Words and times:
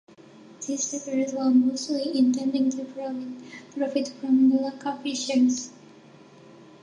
These 0.65 0.85
settlers 0.85 1.31
were 1.31 1.51
mostly 1.51 2.17
intending 2.17 2.71
to 2.71 2.83
profit 2.85 4.07
from 4.19 4.49
the 4.49 4.55
local 4.55 4.97
fisheries. 4.97 5.73